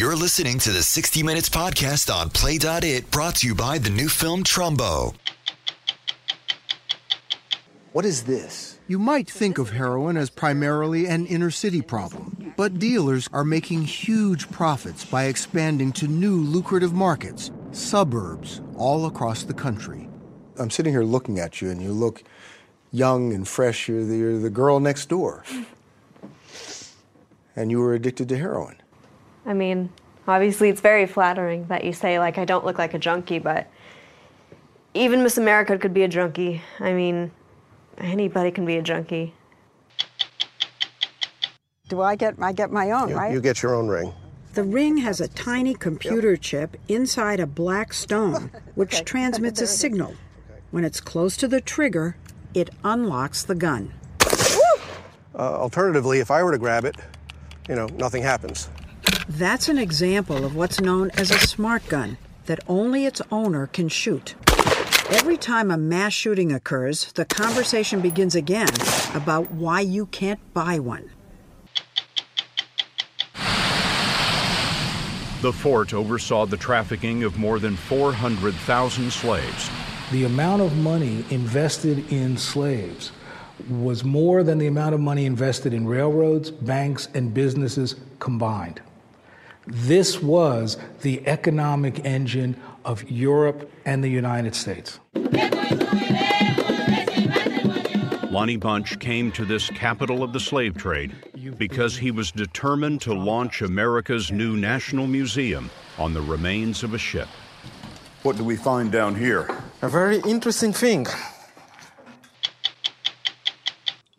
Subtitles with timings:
[0.00, 4.08] You're listening to the 60 Minutes podcast on Play.it, brought to you by the new
[4.08, 5.14] film Trumbo.
[7.92, 8.78] What is this?
[8.88, 13.82] You might think of heroin as primarily an inner city problem, but dealers are making
[13.82, 20.08] huge profits by expanding to new lucrative markets, suburbs, all across the country.
[20.58, 22.24] I'm sitting here looking at you, and you look
[22.90, 23.86] young and fresh.
[23.86, 25.44] You're the, you're the girl next door.
[27.54, 28.80] And you were addicted to heroin.
[29.46, 29.90] I mean,
[30.26, 33.66] obviously, it's very flattering that you say, like, I don't look like a junkie, but
[34.94, 36.62] even Miss America could be a junkie.
[36.78, 37.30] I mean,
[37.98, 39.34] anybody can be a junkie.
[41.88, 43.32] Do I get I get my own, You, right?
[43.32, 44.12] you get your own ring.
[44.54, 50.14] The ring has a tiny computer chip inside a black stone, which transmits a signal.
[50.70, 52.16] When it's close to the trigger,
[52.54, 53.92] it unlocks the gun.
[55.34, 56.96] Uh, alternatively, if I were to grab it,
[57.68, 58.68] you know, nothing happens.
[59.28, 63.88] That's an example of what's known as a smart gun that only its owner can
[63.88, 64.34] shoot.
[65.10, 68.68] Every time a mass shooting occurs, the conversation begins again
[69.14, 71.10] about why you can't buy one.
[75.42, 79.70] The fort oversaw the trafficking of more than 400,000 slaves.
[80.12, 83.10] The amount of money invested in slaves
[83.68, 88.80] was more than the amount of money invested in railroads, banks, and businesses combined.
[89.72, 94.98] This was the economic engine of Europe and the United States.
[98.30, 101.14] Lonnie Bunch came to this capital of the slave trade
[101.56, 106.98] because he was determined to launch America's new National Museum on the remains of a
[106.98, 107.28] ship.
[108.22, 109.48] What do we find down here?
[109.82, 111.06] A very interesting thing.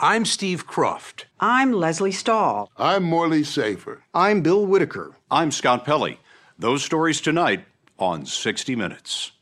[0.03, 1.25] I'm Steve Kroft.
[1.39, 2.71] I'm Lesley Stahl.
[2.75, 4.01] I'm Morley Safer.
[4.15, 5.11] I'm Bill Whitaker.
[5.29, 6.19] I'm Scott Pelley.
[6.57, 7.65] Those stories tonight
[7.99, 9.33] on 60 Minutes.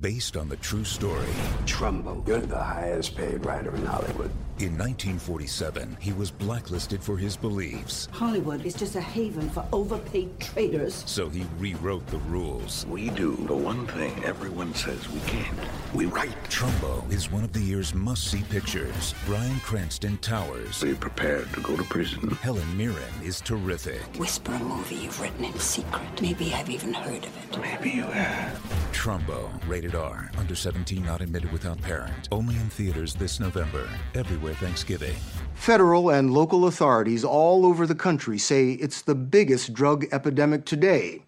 [0.00, 1.26] Based on the true story.
[1.66, 4.30] Trumbo, you're the highest paid writer in Hollywood.
[4.58, 8.08] In 1947, he was blacklisted for his beliefs.
[8.10, 11.04] Hollywood is just a haven for overpaid traders.
[11.06, 12.86] So he rewrote the rules.
[12.86, 15.58] We do the one thing everyone says we can't.
[15.92, 16.42] We write.
[16.44, 19.14] Trumbo is one of the year's must-see pictures.
[19.26, 20.82] Bryan Cranston towers.
[20.82, 22.30] Are you prepared to go to prison?
[22.40, 24.00] Helen Mirren is terrific.
[24.16, 26.22] Whisper a movie you've written in secret.
[26.22, 27.60] Maybe I've even heard of it.
[27.60, 28.58] Maybe you have.
[28.92, 32.28] Trumbo, rated R, under 17, not admitted without parent.
[32.32, 33.86] Only in theaters this November.
[34.14, 35.14] Everywhere Thanksgiving.
[35.54, 41.22] Federal and local authorities all over the country say it's the biggest drug epidemic today.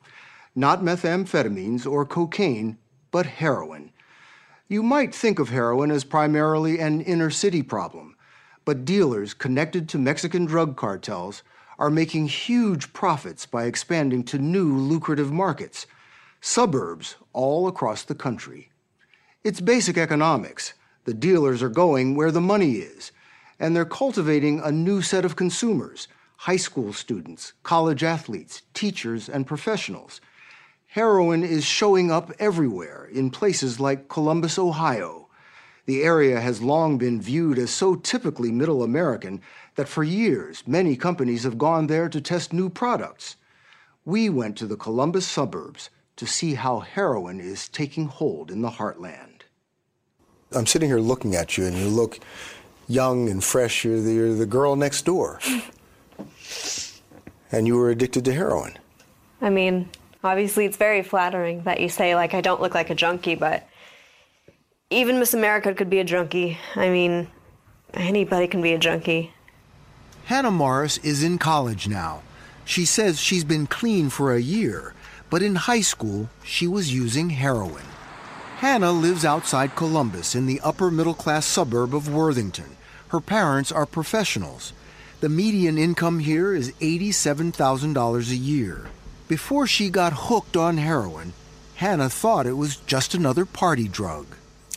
[0.54, 2.78] Not methamphetamines or cocaine,
[3.10, 3.92] but heroin.
[4.68, 8.16] You might think of heroin as primarily an inner city problem,
[8.64, 11.42] but dealers connected to Mexican drug cartels
[11.78, 15.86] are making huge profits by expanding to new lucrative markets,
[16.40, 18.70] suburbs all across the country.
[19.42, 20.74] It's basic economics.
[21.08, 23.12] The dealers are going where the money is,
[23.58, 29.46] and they're cultivating a new set of consumers high school students, college athletes, teachers, and
[29.46, 30.20] professionals.
[30.88, 35.30] Heroin is showing up everywhere in places like Columbus, Ohio.
[35.86, 39.40] The area has long been viewed as so typically middle American
[39.76, 43.36] that for years many companies have gone there to test new products.
[44.04, 48.72] We went to the Columbus suburbs to see how heroin is taking hold in the
[48.72, 49.27] heartland.
[50.52, 52.18] I'm sitting here looking at you, and you look
[52.88, 53.84] young and fresh.
[53.84, 55.40] You're the, you're the girl next door.
[57.52, 58.78] and you were addicted to heroin.
[59.40, 59.88] I mean,
[60.24, 63.68] obviously, it's very flattering that you say, like, I don't look like a junkie, but
[64.90, 66.58] even Miss America could be a junkie.
[66.74, 67.28] I mean,
[67.94, 69.32] anybody can be a junkie.
[70.24, 72.22] Hannah Morris is in college now.
[72.64, 74.94] She says she's been clean for a year,
[75.30, 77.84] but in high school, she was using heroin.
[78.58, 82.76] Hannah lives outside Columbus in the upper middle class suburb of Worthington.
[83.10, 84.72] Her parents are professionals.
[85.20, 88.86] The median income here is $87,000 a year.
[89.28, 91.34] Before she got hooked on heroin,
[91.76, 94.26] Hannah thought it was just another party drug.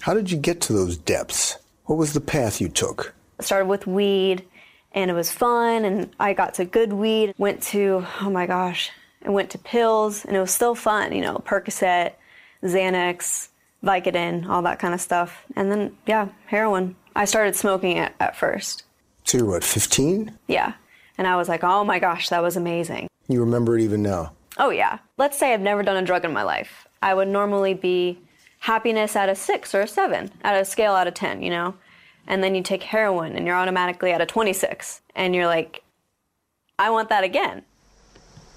[0.02, 1.58] How did you get to those depths?
[1.86, 3.16] What was the path you took?
[3.40, 4.46] I started with weed,
[4.92, 7.34] and it was fun, and I got to good weed.
[7.40, 8.92] Went to, oh my gosh,
[9.26, 12.14] I went to pills, and it was still fun, you know, Percocet,
[12.62, 13.48] Xanax,
[13.84, 15.46] Vicodin, all that kind of stuff.
[15.56, 16.96] And then, yeah, heroin.
[17.16, 18.84] I started smoking it at first.
[19.24, 20.38] So you're what, 15?
[20.48, 20.74] Yeah.
[21.18, 23.08] And I was like, oh my gosh, that was amazing.
[23.28, 24.34] You remember it even now?
[24.58, 25.00] Oh, yeah.
[25.18, 26.88] Let's say I've never done a drug in my life.
[27.02, 28.20] I would normally be
[28.60, 31.76] happiness at a six or a seven, at a scale out of 10, you know?
[32.28, 35.02] And then you take heroin and you're automatically at a 26.
[35.16, 35.84] And you're like,
[36.78, 37.64] I want that again.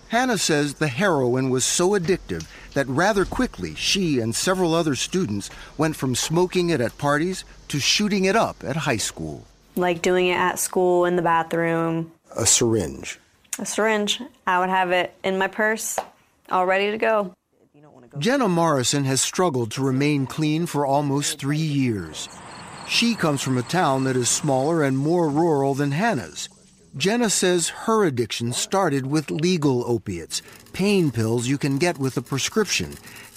[0.08, 5.50] Hannah says the heroin was so addictive that rather quickly she and several other students
[5.78, 9.46] went from smoking it at parties to shooting it up at high school.
[9.76, 12.12] Like doing it at school, in the bathroom.
[12.36, 13.18] A syringe.
[13.58, 14.20] A syringe.
[14.46, 15.98] I would have it in my purse,
[16.50, 17.34] all ready to go.
[18.18, 22.28] Jenna Morrison has struggled to remain clean for almost three years.
[22.86, 26.48] She comes from a town that is smaller and more rural than Hannah's.
[26.96, 30.42] Jenna says her addiction started with legal opiates,
[30.72, 32.94] pain pills you can get with a prescription.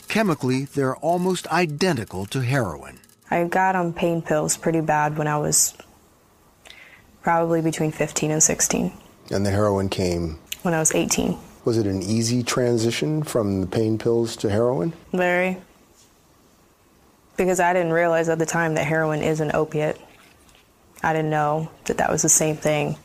[0.08, 3.00] Chemically, they're almost identical to heroin.
[3.32, 5.74] I got on pain pills pretty bad when I was
[7.24, 8.94] probably between 15 and 16.
[9.32, 10.38] And the heroin came?
[10.62, 11.36] When I was 18.
[11.66, 14.94] Was it an easy transition from the pain pills to heroin?
[15.14, 15.58] Very.
[17.36, 20.00] Because I didn't realize at the time that heroin is an opiate.
[21.02, 22.98] I didn't know that that was the same thing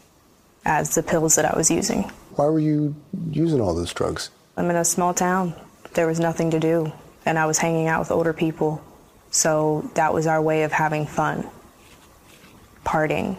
[0.64, 2.02] as the pills that I was using.
[2.36, 2.94] Why were you
[3.30, 4.30] using all those drugs?
[4.56, 5.54] I'm in a small town.
[5.94, 6.92] There was nothing to do,
[7.26, 8.82] and I was hanging out with older people.
[9.30, 11.48] So that was our way of having fun,
[12.84, 13.36] partying.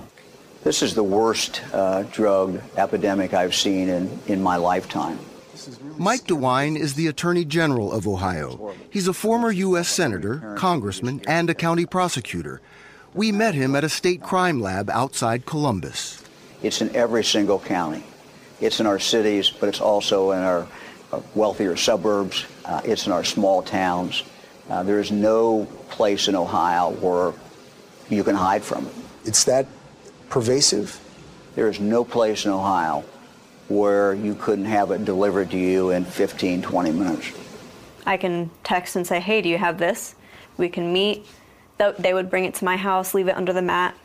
[0.64, 5.19] This is the worst uh, drug epidemic I've seen in, in my lifetime.
[5.98, 8.74] Mike DeWine is the Attorney General of Ohio.
[8.90, 9.88] He's a former U.S.
[9.88, 12.62] Senator, Congressman, and a county prosecutor.
[13.14, 16.23] We met him at a state crime lab outside Columbus.
[16.63, 18.04] It's in every single county.
[18.62, 20.68] It's in our cities, but it's also in our
[21.12, 22.45] uh, wealthier suburbs.
[22.65, 24.24] Uh, it's in our small towns.
[24.69, 27.33] Uh, there is no place in Ohio where
[28.10, 28.94] you can hide from it.
[29.25, 29.68] It's that
[30.30, 31.00] pervasive?
[31.56, 33.04] There is no place in Ohio
[33.68, 37.31] where you couldn't have it delivered to you in 15, 20 minutes.
[38.06, 40.16] I can text and say, hey, do you have this?
[40.57, 41.25] We can meet.
[42.00, 43.95] They would bring it to my house, leave it under the mat.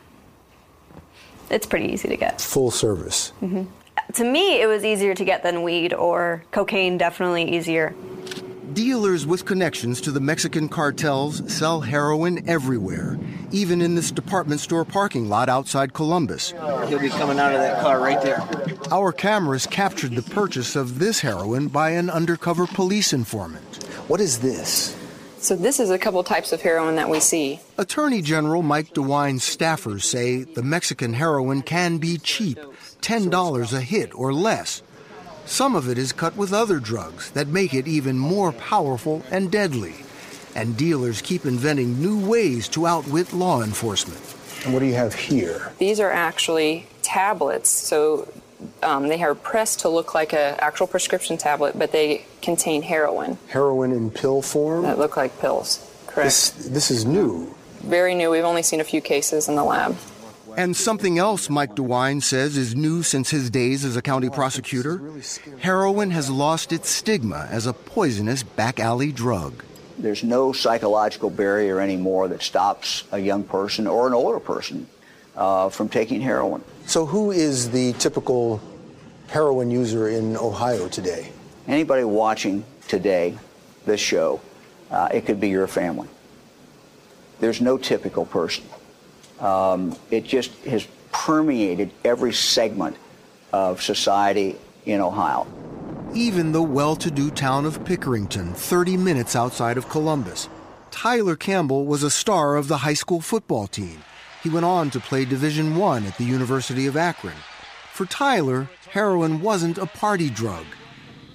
[1.49, 2.41] It's pretty easy to get.
[2.41, 3.33] Full service.
[3.41, 3.63] Mm-hmm.
[4.13, 7.95] To me, it was easier to get than weed or cocaine, definitely easier.
[8.73, 13.17] Dealers with connections to the Mexican cartels sell heroin everywhere,
[13.51, 16.51] even in this department store parking lot outside Columbus.
[16.87, 18.47] He'll be coming out of that car right there.
[18.91, 23.83] Our cameras captured the purchase of this heroin by an undercover police informant.
[24.07, 24.98] What is this?
[25.41, 27.61] So this is a couple types of heroin that we see.
[27.77, 32.59] Attorney General Mike DeWine's staffers say the Mexican heroin can be cheap,
[33.01, 34.83] $10 a hit or less.
[35.45, 39.49] Some of it is cut with other drugs that make it even more powerful and
[39.49, 39.95] deadly.
[40.55, 44.21] And dealers keep inventing new ways to outwit law enforcement.
[44.65, 45.71] And what do you have here?
[45.79, 47.69] These are actually tablets.
[47.69, 48.27] So
[48.83, 53.37] um, they are pressed to look like an actual prescription tablet, but they contain heroin.
[53.47, 54.83] Heroin in pill form?
[54.83, 56.27] That look like pills, correct.
[56.27, 57.55] This, this is new.
[57.81, 58.29] Very new.
[58.29, 59.95] We've only seen a few cases in the lab.
[60.57, 65.01] And something else Mike DeWine says is new since his days as a county prosecutor
[65.59, 69.63] heroin has lost its stigma as a poisonous back alley drug.
[69.97, 74.87] There's no psychological barrier anymore that stops a young person or an older person
[75.35, 76.63] uh, from taking heroin.
[76.89, 78.59] So, who is the typical
[79.27, 81.31] heroin user in Ohio today?
[81.67, 83.37] Anybody watching today,
[83.85, 84.41] this show,
[84.89, 86.07] uh, it could be your family.
[87.39, 88.63] There's no typical person.
[89.39, 92.97] Um, it just has permeated every segment
[93.53, 94.55] of society
[94.87, 95.45] in Ohio.
[96.15, 100.49] Even the well to do town of Pickerington, 30 minutes outside of Columbus.
[100.89, 104.01] Tyler Campbell was a star of the high school football team.
[104.43, 107.35] He went on to play Division One at the University of Akron.
[107.91, 110.65] For Tyler, heroin wasn't a party drug.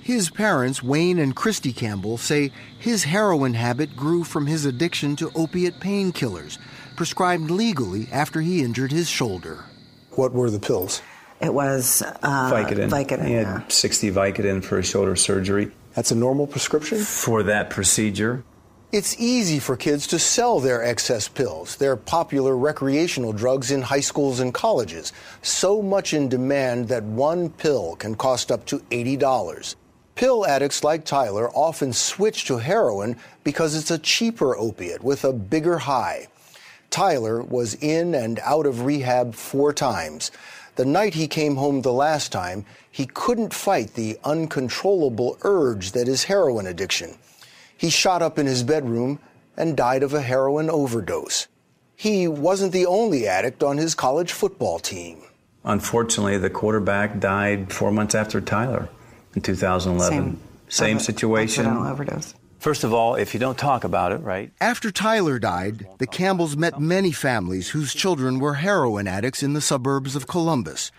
[0.00, 5.30] His parents, Wayne and Christy Campbell, say his heroin habit grew from his addiction to
[5.34, 6.58] opiate painkillers,
[6.96, 9.64] prescribed legally after he injured his shoulder.
[10.11, 11.02] What were the pills?
[11.40, 12.90] It was uh, Vicodin.
[12.90, 13.26] Vicodin.
[13.26, 13.68] He had yeah.
[13.68, 15.70] 60 Vicodin for his shoulder surgery.
[15.94, 16.99] That's a normal prescription?
[16.99, 18.44] For that procedure.
[18.94, 21.74] It's easy for kids to sell their excess pills.
[21.74, 25.12] They're popular recreational drugs in high schools and colleges.
[25.42, 29.74] So much in demand that one pill can cost up to $80.
[30.14, 35.32] Pill addicts like Tyler often switch to heroin because it's a cheaper opiate with a
[35.32, 36.28] bigger high.
[36.90, 40.30] Tyler was in and out of rehab four times.
[40.76, 46.06] The night he came home the last time, he couldn't fight the uncontrollable urge that
[46.06, 47.18] is heroin addiction.
[47.76, 49.19] He shot up in his bedroom
[49.57, 51.49] and died of a heroin overdose.
[51.97, 55.23] He wasn't the only addict on his college football team.
[55.64, 58.88] Unfortunately, the quarterback died four months after Tyler
[59.35, 60.11] in 2011.
[60.11, 61.66] Same, Same situation.
[61.66, 62.35] overdose.
[62.59, 64.50] First of all, if you don't talk about it, right?
[64.61, 69.61] After Tyler died, the Campbells met many families whose children were heroin addicts in the
[69.61, 70.90] suburbs of Columbus.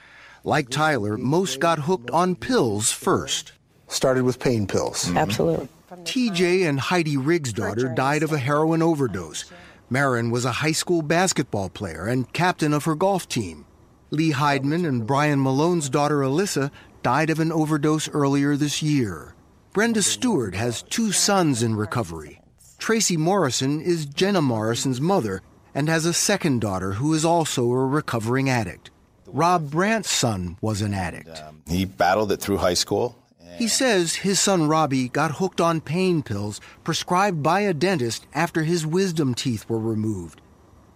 [0.44, 3.53] Like Tyler, most got hooked on pills first.
[3.88, 5.12] Started with pain pills.
[5.15, 5.67] Absolutely.
[6.03, 9.45] TJ and Heidi Riggs' daughter died of a heroin overdose.
[9.89, 13.65] Marin was a high school basketball player and captain of her golf team.
[14.09, 16.71] Lee Heidman and Brian Malone's daughter Alyssa
[17.03, 19.35] died of an overdose earlier this year.
[19.73, 22.41] Brenda Stewart has two sons in recovery.
[22.77, 25.41] Tracy Morrison is Jenna Morrison's mother
[25.73, 28.89] and has a second daughter who is also a recovering addict.
[29.27, 31.41] Rob Brandt's son was an addict.
[31.67, 33.17] He battled it through high school.
[33.57, 38.63] He says his son Robbie got hooked on pain pills prescribed by a dentist after
[38.63, 40.41] his wisdom teeth were removed.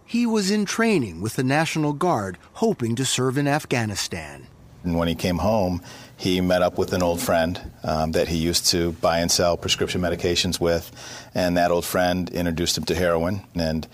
[0.06, 4.48] He was in training with the National Guard, hoping to serve in Afghanistan.
[4.84, 5.82] And when he came home,
[6.18, 9.56] he met up with an old friend um, that he used to buy and sell
[9.56, 10.92] prescription medications with,
[11.36, 13.42] and that old friend introduced him to heroin.
[13.56, 13.88] And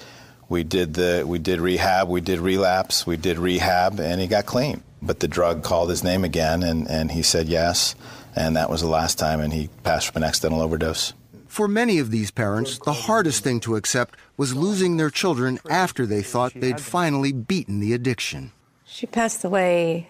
[0.48, 4.45] we did the we did rehab, we did relapse, we did rehab, and he got
[4.45, 4.84] clean.
[5.01, 7.95] But the drug called his name again, and, and he said yes,
[8.36, 11.13] and that was the last time, and he passed from an accidental overdose.
[11.48, 16.06] For many of these parents, the hardest thing to accept was losing their children after
[16.06, 18.51] they thought they'd finally beaten the addiction.
[18.86, 20.10] She passed away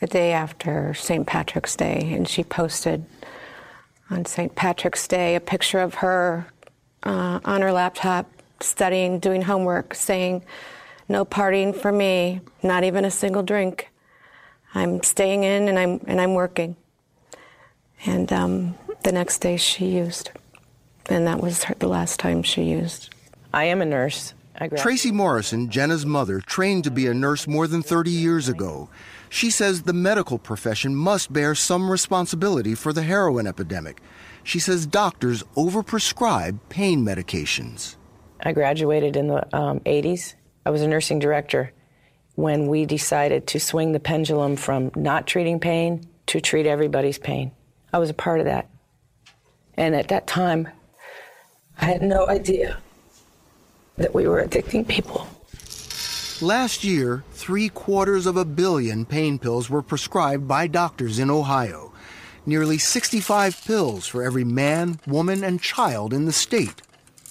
[0.00, 1.26] the day after St.
[1.26, 3.06] Patrick's Day, and she posted
[4.10, 4.54] on St.
[4.54, 6.46] Patrick's Day a picture of her
[7.04, 8.30] uh, on her laptop
[8.60, 10.44] studying, doing homework, saying,
[11.08, 13.90] No partying for me, not even a single drink.
[14.74, 16.76] I'm staying in and I'm, and I'm working.
[18.06, 20.30] And um, the next day she used.
[21.06, 23.14] And that was her, the last time she used.
[23.52, 24.34] I am a nurse.
[24.76, 28.90] Tracy Morrison, Jenna's mother, trained to be a nurse more than 30 years ago.
[29.30, 34.02] She says the medical profession must bear some responsibility for the heroin epidemic.
[34.44, 37.96] She says doctors overprescribe pain medications.
[38.42, 40.34] I graduated in the um, 80s.
[40.66, 41.72] I was a nursing director
[42.34, 47.52] when we decided to swing the pendulum from not treating pain to treat everybody's pain.
[47.92, 48.68] I was a part of that.
[49.74, 50.68] And at that time,
[51.80, 52.78] I had no idea
[53.96, 55.26] that we were addicting people.
[56.42, 61.92] Last year, three quarters of a billion pain pills were prescribed by doctors in Ohio.
[62.46, 66.80] Nearly 65 pills for every man, woman, and child in the state.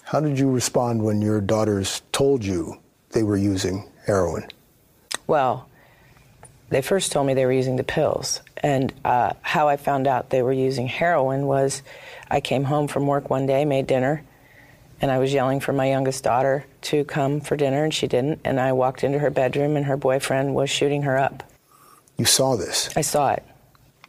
[0.04, 2.80] How did you respond when your daughters told you
[3.12, 4.48] they were using heroin?
[5.25, 5.68] Well,
[6.70, 8.42] they first told me they were using the pills.
[8.62, 11.82] And uh, how I found out they were using heroin was
[12.30, 14.24] I came home from work one day, made dinner,
[15.01, 18.42] and I was yelling for my youngest daughter to come for dinner, and she didn't.
[18.44, 21.44] And I walked into her bedroom, and her boyfriend was shooting her up.
[22.18, 22.89] You saw this?
[22.98, 23.44] I saw it.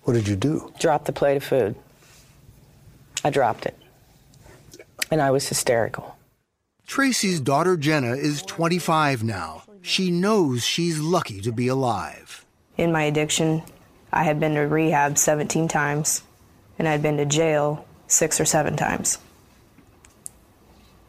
[0.03, 0.73] What did you do?
[0.81, 1.77] Drop the plate of food.
[3.25, 3.77] I dropped it.
[5.11, 6.17] And I was hysterical.
[6.87, 9.63] Tracy's daughter Jenna is 25 now.
[9.83, 12.45] She knows she's lucky to be alive.
[12.77, 13.63] In my addiction,
[14.13, 16.23] I had been to rehab 17 times,
[16.79, 19.19] and I'd been to jail six or seven times.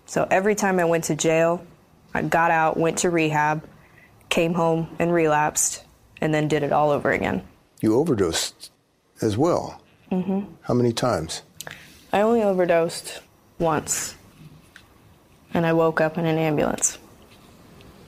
[0.05, 1.65] So every time I went to jail,
[2.13, 3.63] I got out, went to rehab,
[4.29, 5.83] came home and relapsed,
[6.19, 7.43] and then did it all over again.
[7.79, 8.71] You overdosed
[9.21, 9.81] as well.
[10.09, 11.41] hmm How many times?
[12.13, 13.21] I only overdosed
[13.57, 14.15] once,
[15.53, 16.97] and I woke up in an ambulance.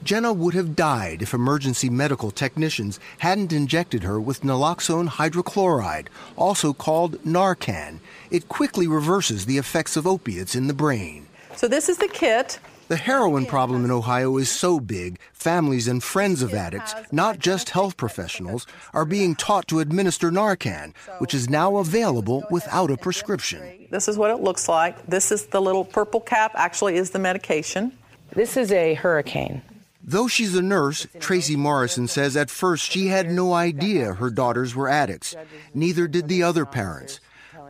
[0.04, 6.74] Jenna would have died if emergency medical technicians hadn't injected her with naloxone hydrochloride, also
[6.74, 8.00] called Narcan.
[8.30, 11.26] It quickly reverses the effects of opiates in the brain.
[11.56, 12.58] So this is the kit.
[12.88, 17.70] The heroin problem in Ohio is so big, families and friends of addicts, not just
[17.70, 23.86] health professionals, are being taught to administer Narcan, which is now available without a prescription.
[23.90, 25.06] This is what it looks like.
[25.06, 27.96] This is the little purple cap, actually, is the medication.
[28.34, 29.62] This is a hurricane.
[30.06, 34.74] Though she's a nurse, Tracy Morrison says at first she had no idea her daughters
[34.74, 35.34] were addicts.
[35.72, 37.20] Neither did the other parents.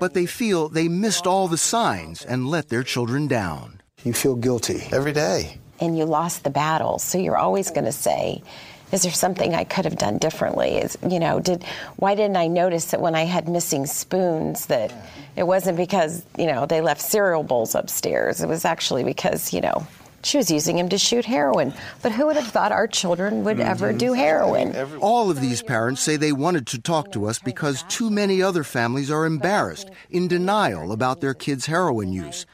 [0.00, 3.80] But they feel they missed all the signs and let their children down.
[4.02, 5.60] You feel guilty every day.
[5.78, 8.42] And you lost the battle, so you're always going to say,
[8.90, 10.78] is there something I could have done differently?
[10.78, 11.62] Is you know, did
[11.96, 14.92] why didn't I notice that when I had missing spoons that
[15.36, 18.40] it wasn't because, you know, they left cereal bowls upstairs.
[18.40, 19.86] It was actually because, you know,
[20.24, 21.72] she was using him to shoot heroin.
[22.02, 23.68] But who would have thought our children would mm-hmm.
[23.68, 24.74] ever do heroin?
[25.00, 28.64] All of these parents say they wanted to talk to us because too many other
[28.64, 32.46] families are embarrassed, in denial about their kids' heroin use.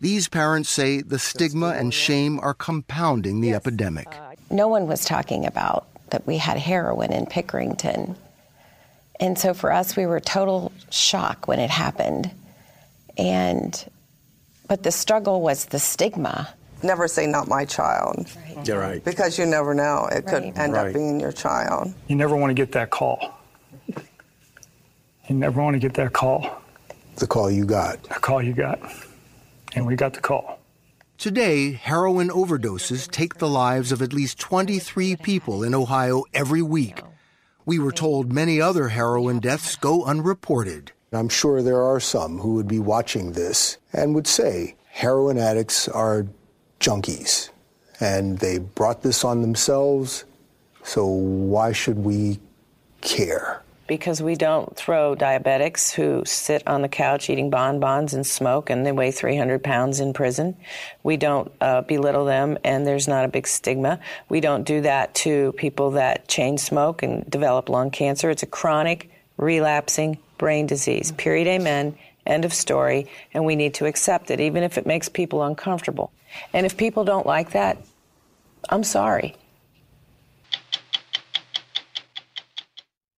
[0.00, 4.08] These parents say the stigma and shame are compounding the epidemic.
[4.50, 8.16] No one was talking about that we had heroin in Pickerington.
[9.20, 12.30] And so for us, we were total shock when it happened.
[13.16, 13.84] And,
[14.68, 18.26] but the struggle was the stigma Never say not my child.
[18.64, 19.02] You're right.
[19.04, 20.08] Because you never know.
[20.10, 20.88] It could end Right.
[20.88, 21.92] up being your child.
[22.06, 23.34] You never want to get that call.
[25.28, 26.48] You never want to get that call.
[27.16, 28.02] The call you got.
[28.04, 28.78] The call you got.
[29.74, 30.58] And we got the call.
[31.18, 37.02] Today, heroin overdoses take the lives of at least 23 people in Ohio every week.
[37.66, 40.92] We were told many other heroin deaths go unreported.
[41.12, 45.88] I'm sure there are some who would be watching this and would say heroin addicts
[45.88, 46.26] are
[46.80, 47.50] junkies
[48.00, 50.24] and they brought this on themselves,
[50.84, 52.38] so why should we
[53.00, 53.62] care?
[53.88, 58.86] because we don't throw diabetics who sit on the couch eating bonbons and smoke and
[58.86, 60.54] they weigh 300 pounds in prison.
[61.02, 63.98] We don't uh, belittle them and there's not a big stigma.
[64.28, 68.30] We don't do that to people that chain smoke and develop lung cancer.
[68.30, 71.10] It's a chronic, relapsing brain disease.
[71.12, 71.48] Period.
[71.48, 71.96] Amen.
[72.26, 73.08] End of story.
[73.32, 76.12] And we need to accept it, even if it makes people uncomfortable.
[76.52, 77.78] And if people don't like that,
[78.68, 79.36] I'm sorry.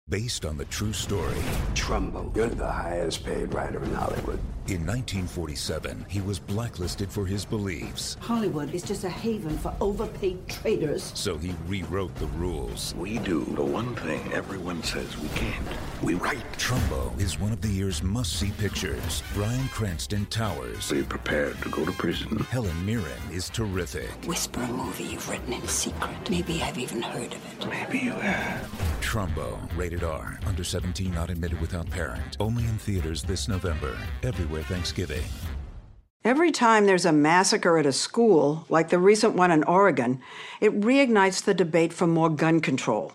[0.07, 1.37] Based on the true story.
[1.75, 4.39] Trumbo, you're the highest paid writer in Hollywood.
[4.69, 10.47] In 1947, he was blacklisted for his beliefs, Hollywood is just a haven for overpaid
[10.47, 11.11] traders.
[11.15, 12.93] so he rewrote the rules.
[12.95, 15.65] We do the one thing everyone says we can't.
[16.03, 16.45] We write.
[16.59, 19.23] Trumbo is one of the year's must-see pictures.
[19.33, 20.91] Bryan Cranston towers.
[20.91, 22.37] Be prepared to go to prison.
[22.51, 24.11] Helen Mirren is terrific.
[24.27, 26.29] Whisper a movie you've written in secret.
[26.29, 27.67] Maybe I've even heard of it.
[27.67, 28.69] Maybe you have.
[29.01, 32.37] Trumbo, rated R, under 17, not admitted without parent.
[32.39, 33.97] Only in theaters this November.
[34.21, 35.23] Everywhere Thanksgiving.
[36.23, 40.21] Every time there's a massacre at a school, like the recent one in Oregon,
[40.59, 43.13] it reignites the debate for more gun control.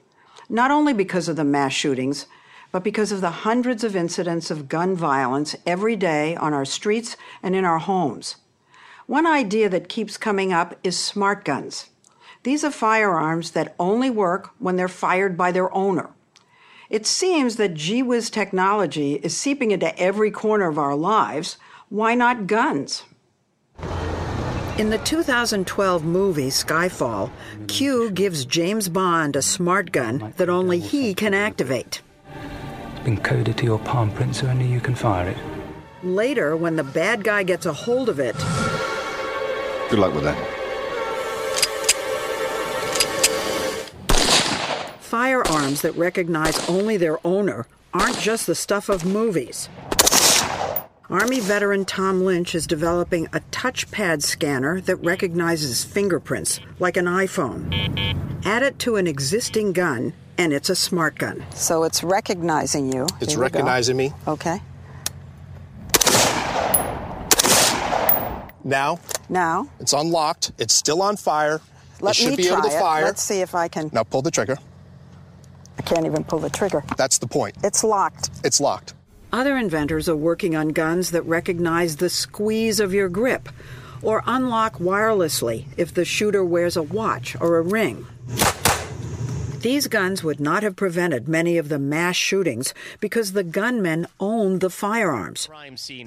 [0.49, 2.27] Not only because of the mass shootings,
[2.73, 7.17] but because of the hundreds of incidents of gun violence every day on our streets
[7.43, 8.37] and in our homes.
[9.07, 11.91] One idea that keeps coming up is smart guns.
[12.43, 16.11] These are firearms that only work when they're fired by their owner.
[16.95, 21.59] It seems that gee whiz technology is seeping into every corner of our lives.
[21.89, 23.03] Why not guns?
[24.79, 27.33] In the 2012 movie Skyfall,
[27.67, 32.01] Q gives James Bond a smart gun that only he can activate.
[32.93, 35.39] It's been coded to your palm print so only you can fire it.
[36.05, 38.37] Later, when the bad guy gets a hold of it,
[39.91, 40.54] Good luck with that.
[45.65, 49.69] Firearms that recognize only their owner aren't just the stuff of movies.
[51.11, 57.73] Army veteran Tom Lynch is developing a touchpad scanner that recognizes fingerprints, like an iPhone.
[58.45, 61.45] Add it to an existing gun, and it's a smart gun.
[61.55, 63.07] So it's recognizing you.
[63.21, 64.13] It's Here recognizing me.
[64.27, 64.61] Okay.
[68.67, 68.99] Now,
[69.29, 70.53] Now, it's unlocked.
[70.59, 71.61] It's still on fire.
[72.01, 72.81] let it should me be try able to it.
[72.81, 73.05] fire.
[73.05, 73.91] Let's see if I can.
[73.93, 74.57] Now pull the trigger.
[75.79, 76.85] I can't even pull the trigger.
[76.97, 77.57] That's the point.
[77.63, 78.31] It's locked.
[78.45, 78.95] It's locked.
[79.33, 83.49] Other inventors are working on guns that recognize the squeeze of your grip
[84.03, 88.07] or unlock wirelessly if the shooter wears a watch or a ring.
[89.65, 94.61] These guns would not have prevented many of the mass shootings because the gunmen owned
[94.61, 95.49] the firearms.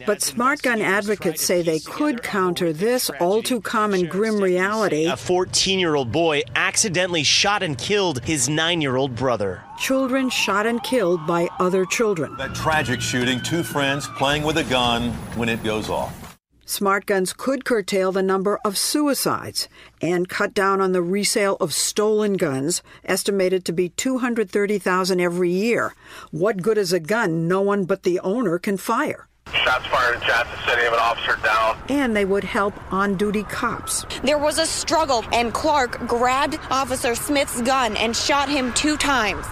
[0.05, 5.07] But smart gun advocates say they could counter this all too common grim reality.
[5.07, 9.63] A 14 year old boy accidentally shot and killed his nine year old brother.
[9.79, 12.37] Children shot and killed by other children.
[12.37, 16.26] That tragic shooting, two friends playing with a gun when it goes off.
[16.69, 19.69] Smart guns could curtail the number of suicides
[20.01, 25.95] and cut down on the resale of stolen guns, estimated to be 230,000 every year.
[26.31, 29.29] What good is a gun no one but the owner can fire?
[29.53, 31.77] Shots fired in Johnson City of an officer down.
[31.87, 34.05] And they would help on duty cops.
[34.23, 39.45] There was a struggle, and Clark grabbed Officer Smith's gun and shot him two times.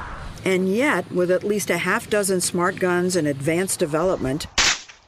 [0.44, 4.48] And yet, with at least a half dozen smart guns in advanced development,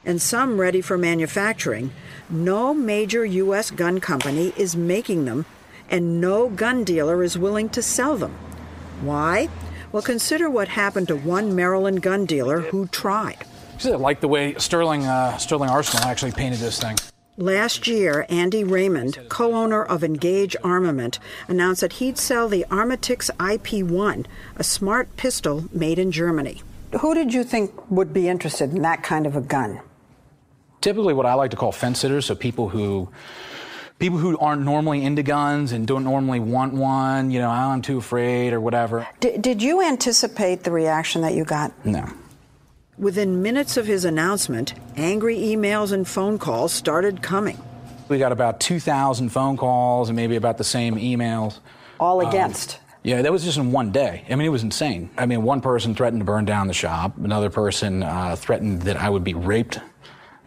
[0.07, 1.91] and some ready for manufacturing,
[2.29, 3.69] no major U.S.
[3.69, 5.45] gun company is making them,
[5.89, 8.31] and no gun dealer is willing to sell them.
[9.01, 9.49] Why?
[9.91, 13.45] Well, consider what happened to one Maryland gun dealer who tried.
[13.83, 16.95] I like the way Sterling uh, Sterling Arsenal actually painted this thing.
[17.35, 23.29] Last year, Andy Raymond, co owner of Engage Armament, announced that he'd sell the Armatix
[23.39, 26.63] IP 1, a smart pistol made in Germany.
[27.01, 29.81] Who did you think would be interested in that kind of a gun?
[30.88, 33.10] Typically, what I like to call fence sitters, so people who
[34.00, 37.30] people who aren't normally into guns and don't normally want one.
[37.30, 39.06] You know, "Oh, I'm too afraid or whatever.
[39.19, 41.73] D- did you anticipate the reaction that you got?
[41.86, 42.06] No.
[42.97, 47.58] Within minutes of his announcement, angry emails and phone calls started coming.
[48.08, 51.60] We got about 2,000 phone calls and maybe about the same emails.
[52.00, 52.80] All Um, against.
[53.04, 54.23] yeah, that was just in one day.
[54.32, 55.10] I mean, it was insane.
[55.17, 57.17] I mean, one person threatened to burn down the shop.
[57.21, 59.80] Another person uh, threatened that I would be raped.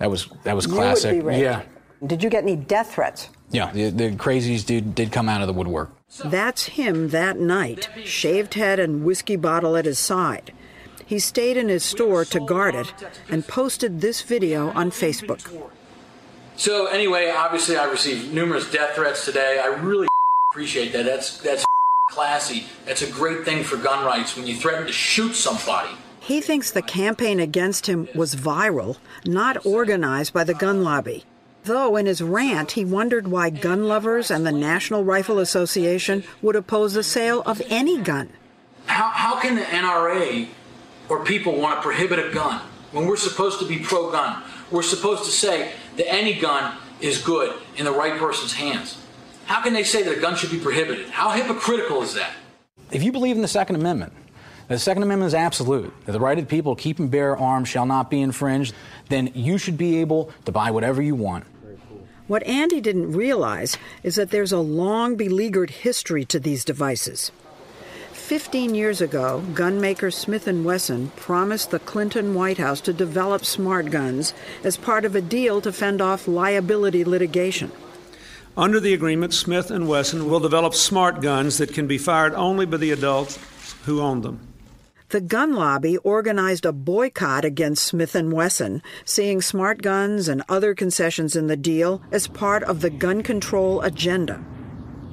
[0.00, 1.24] That was that was You would classic.
[1.24, 1.36] be.
[1.36, 1.62] Yeah,
[2.04, 3.28] Did you get any death threats?
[3.50, 3.70] yeah.
[3.72, 5.92] The, the crazies dude did come out of the woodwork.
[6.24, 10.52] That's him that night, shaved head and whiskey bottle at his side.
[11.06, 12.92] He stayed in his store to guard it
[13.28, 15.40] and posted this video on Facebook.
[16.56, 19.60] So anyway, obviously, I received numerous death threats today.
[19.62, 20.08] I really
[20.52, 21.04] appreciate that.
[21.04, 21.64] That's that's
[22.10, 22.64] classy.
[22.86, 25.90] That's a great thing for gun rights when you threaten to shoot somebody.
[26.30, 31.24] He thinks the campaign against him was viral, not organized by the gun lobby.
[31.64, 36.54] Though in his rant, he wondered why gun lovers and the National Rifle Association would
[36.54, 38.28] oppose the sale of any gun.
[38.86, 40.46] How, how can the NRA
[41.08, 42.60] or people want to prohibit a gun
[42.92, 44.40] when we're supposed to be pro gun?
[44.70, 49.04] We're supposed to say that any gun is good in the right person's hands.
[49.46, 51.08] How can they say that a gun should be prohibited?
[51.08, 52.34] How hypocritical is that?
[52.92, 54.19] If you believe in the Second Amendment, that
[54.74, 57.36] the Second Amendment is absolute, that the right of the people to keep and bear
[57.36, 58.74] arms shall not be infringed,
[59.08, 61.44] then you should be able to buy whatever you want.
[62.28, 67.32] What Andy didn't realize is that there's a long beleaguered history to these devices.
[68.12, 73.90] 15 years ago, gunmaker Smith & Wesson promised the Clinton White House to develop smart
[73.90, 77.72] guns as part of a deal to fend off liability litigation.
[78.56, 82.66] Under the agreement, Smith & Wesson will develop smart guns that can be fired only
[82.66, 83.36] by the adults
[83.86, 84.46] who own them.
[85.10, 90.72] The gun lobby organized a boycott against Smith & Wesson, seeing smart guns and other
[90.72, 94.40] concessions in the deal as part of the gun control agenda.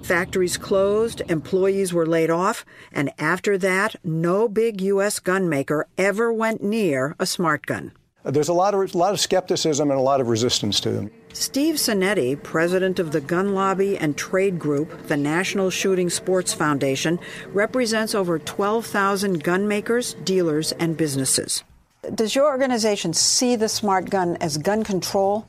[0.04, 5.18] Factories closed, employees were laid off, and after that, no big U.S.
[5.18, 7.92] gun maker ever went near a smart gun.
[8.24, 11.12] There's a lot of a lot of skepticism and a lot of resistance to them.
[11.40, 17.20] Steve Sanetti, president of the gun lobby and trade group, the National Shooting Sports Foundation,
[17.54, 21.64] represents over 12,000 gun makers, dealers, and businesses.
[22.16, 25.48] Does your organization see the smart gun as gun control?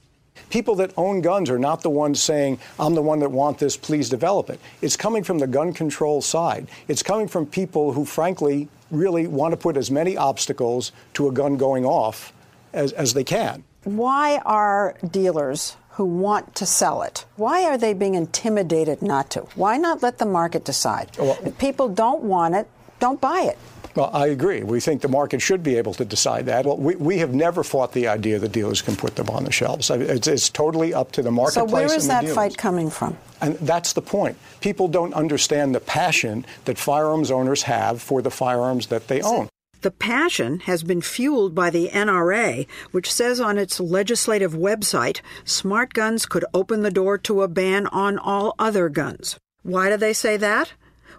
[0.50, 3.74] People that own guns are not the ones saying, I'm the one that want this,
[3.74, 4.60] please develop it.
[4.82, 6.68] It's coming from the gun control side.
[6.88, 11.32] It's coming from people who, frankly, really want to put as many obstacles to a
[11.32, 12.34] gun going off
[12.74, 13.64] as, as they can.
[13.96, 19.40] Why are dealers who want to sell it, why are they being intimidated not to?
[19.54, 21.10] Why not let the market decide?
[21.18, 22.68] if people don't want it,
[23.00, 23.58] don't buy it.
[23.94, 24.62] Well, I agree.
[24.62, 26.66] We think the market should be able to decide that.
[26.66, 29.50] Well, we, we have never fought the idea that dealers can put them on the
[29.50, 29.90] shelves.
[29.90, 31.70] It's, it's totally up to the marketplace.
[31.70, 32.34] So where is and the that dealers.
[32.36, 33.16] fight coming from?
[33.40, 34.36] And that's the point.
[34.60, 39.48] People don't understand the passion that firearms owners have for the firearms that they own.
[39.82, 45.94] The passion has been fueled by the NRA, which says on its legislative website smart
[45.94, 49.38] guns could open the door to a ban on all other guns.
[49.62, 50.72] Why do they say that?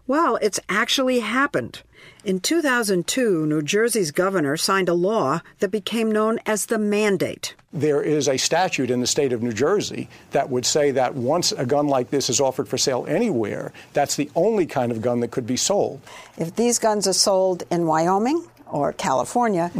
[0.07, 1.83] Well, it's actually happened.
[2.25, 7.55] In 2002, New Jersey's governor signed a law that became known as the mandate.
[7.71, 11.51] There is a statute in the state of New Jersey that would say that once
[11.51, 15.19] a gun like this is offered for sale anywhere, that's the only kind of gun
[15.21, 16.01] that could be sold.
[16.37, 19.71] If these guns are sold in Wyoming or California,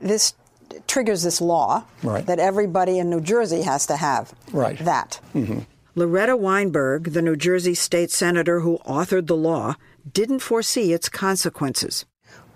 [0.00, 0.34] this
[0.86, 2.26] triggers this law Right.
[2.26, 4.78] that everybody in New Jersey has to have Right.
[4.84, 5.20] that.
[5.34, 5.66] Mhm.
[5.94, 9.74] Loretta Weinberg, the New Jersey state senator who authored the law,
[10.12, 12.04] didn't foresee its consequences.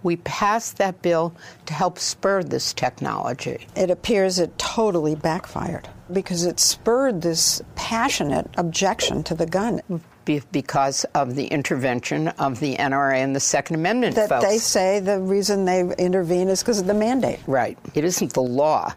[0.05, 1.33] We passed that bill
[1.67, 3.67] to help spur this technology.
[3.77, 9.81] It appears it totally backfired because it spurred this passionate objection to the gun.
[10.25, 14.45] Be- because of the intervention of the NRA and the Second Amendment That folks.
[14.45, 17.41] they say the reason they intervene is because of the mandate.
[17.47, 17.79] Right.
[17.95, 18.95] It isn't the law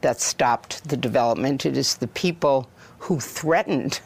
[0.00, 4.00] that stopped the development, it is the people who threatened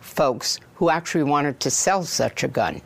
[0.00, 2.82] folks who actually wanted to sell such a gun.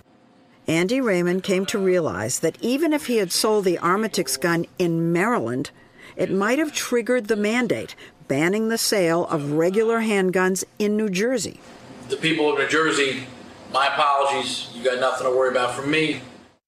[0.69, 5.13] Andy Raymond came to realize that even if he had sold the Armatix gun in
[5.13, 5.71] Maryland,
[6.17, 7.95] it might have triggered the mandate
[8.29, 11.61] banning the sale of regular handguns in New Jersey.
[12.09, 13.27] The people of New Jersey,
[13.73, 14.69] my apologies.
[14.75, 16.21] You got nothing to worry about from me.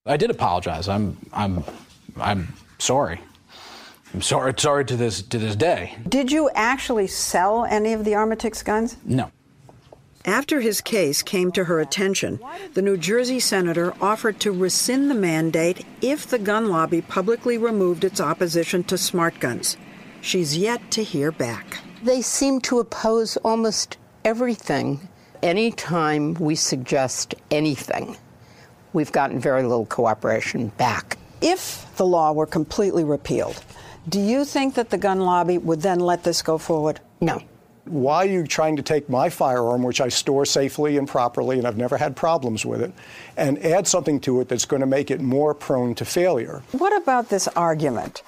[0.04, 0.88] I did apologize.
[0.88, 1.64] I'm I'm
[2.20, 3.20] I'm sorry.
[4.12, 5.96] I'm sorry sorry to this to this day.
[6.08, 8.96] Did you actually sell any of the Armatix guns?
[9.04, 9.30] No.
[10.24, 12.40] After his case came to her attention,
[12.74, 18.02] the New Jersey senator offered to rescind the mandate if the gun lobby publicly removed
[18.02, 19.76] its opposition to smart guns.
[20.20, 21.78] She's yet to hear back.
[22.02, 25.08] They seem to oppose almost everything.
[25.42, 28.16] Anytime we suggest anything,
[28.92, 31.16] we've gotten very little cooperation back.
[31.40, 33.62] If the law were completely repealed,
[34.08, 37.00] do you think that the gun lobby would then let this go forward?
[37.20, 37.40] No.
[37.84, 41.66] Why are you trying to take my firearm, which I store safely and properly, and
[41.66, 42.92] I've never had problems with it,
[43.36, 46.62] and add something to it that's going to make it more prone to failure?
[46.72, 48.22] What about this argument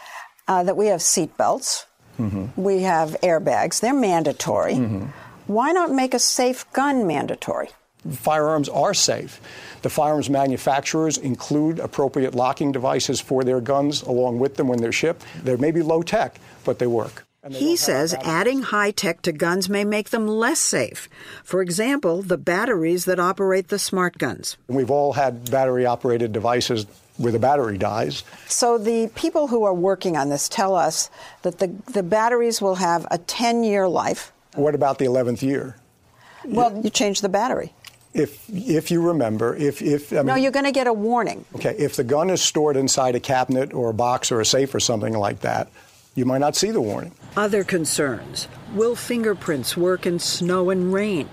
[0.49, 1.85] uh, that we have seatbelts,
[2.19, 2.47] mm-hmm.
[2.61, 4.75] we have airbags, they're mandatory.
[4.75, 5.09] Mm-hmm.
[5.51, 7.71] Why not make a safe gun mandatory?
[8.09, 9.41] Firearms are safe.
[9.83, 14.93] The firearms manufacturers include appropriate locking devices for their guns along with them when they're
[14.93, 15.25] shipped.
[15.43, 17.27] They may be low tech, but they work.
[17.51, 21.09] He says adding high tech to guns may make them less safe.
[21.43, 24.57] For example, the batteries that operate the smart guns.
[24.69, 26.87] We've all had battery operated devices
[27.17, 28.23] where the battery dies.
[28.47, 31.11] So the people who are working on this tell us
[31.43, 34.33] that the, the batteries will have a 10 year life.
[34.55, 35.77] What about the 11th year?
[36.45, 37.73] Well, you change the battery.
[38.13, 41.45] If, if you remember, if, if I mean, no, you're going to get a warning.
[41.55, 44.75] Okay, if the gun is stored inside a cabinet or a box or a safe
[44.75, 45.71] or something like that,
[46.17, 47.13] you might not see the warning.
[47.37, 51.29] Other concerns Will fingerprints work in snow and rain?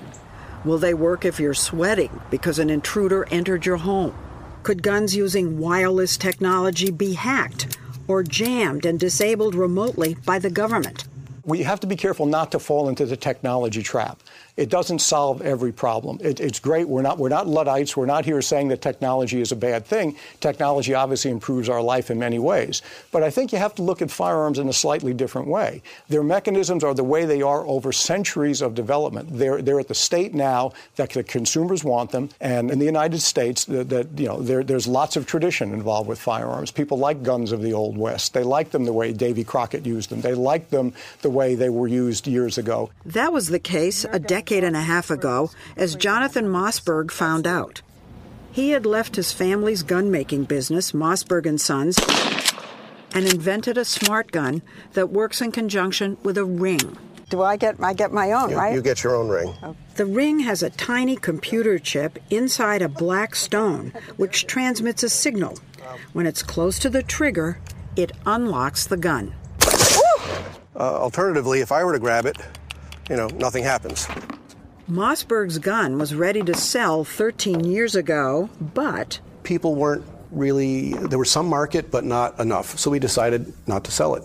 [0.65, 4.15] Will they work if you're sweating because an intruder entered your home?
[4.63, 7.77] Could guns using wireless technology be hacked
[8.07, 11.05] or jammed and disabled remotely by the government?
[11.47, 14.21] We have to be careful not to fall into the technology trap.
[14.57, 16.17] It doesn't solve every problem.
[16.19, 16.89] It, it's great.
[16.89, 17.95] We're not, we're not Luddites.
[17.95, 20.17] We're not here saying that technology is a bad thing.
[20.39, 22.81] Technology obviously improves our life in many ways.
[23.11, 25.83] But I think you have to look at firearms in a slightly different way.
[26.09, 29.29] Their mechanisms are the way they are over centuries of development.
[29.31, 32.29] They're, they're at the state now that the consumers want them.
[32.41, 36.09] And in the United States, that, that you know, there, there's lots of tradition involved
[36.09, 36.71] with firearms.
[36.71, 38.33] People like guns of the Old West.
[38.33, 40.21] They like them the way Davy Crockett used them.
[40.21, 42.89] They like them the way they were used years ago.
[43.05, 47.45] That was the case a decade decade and a half ago, as Jonathan Mossberg found
[47.45, 47.81] out.
[48.53, 51.99] He had left his family's gun making business, Mossberg and Sons,
[53.13, 54.61] and invented a smart gun
[54.93, 56.97] that works in conjunction with a ring.
[57.29, 58.73] Do I get I get my own, you, right?
[58.73, 59.53] You get your own ring.
[59.95, 65.57] The ring has a tiny computer chip inside a black stone which transmits a signal.
[66.13, 67.59] When it's close to the trigger,
[67.97, 69.33] it unlocks the gun.
[70.73, 72.37] Uh, alternatively, if I were to grab it,
[73.09, 74.07] you know, nothing happens.
[74.89, 79.19] Mossberg's gun was ready to sell 13 years ago, but.
[79.43, 82.79] People weren't really, there was some market, but not enough.
[82.79, 84.23] So we decided not to sell it.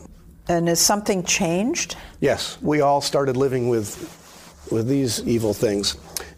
[0.48, 1.96] And has something changed?
[2.20, 2.59] Yes.
[2.62, 5.96] We all started living with, with these evil things.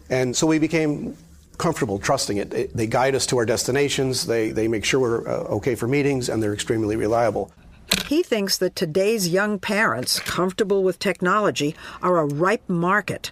[0.09, 1.15] And so we became
[1.59, 2.75] comfortable trusting it.
[2.75, 6.29] They guide us to our destinations, they, they make sure we're uh, okay for meetings,
[6.29, 7.51] and they're extremely reliable.
[8.07, 13.29] He thinks that today's young parents, comfortable with technology, are a ripe market.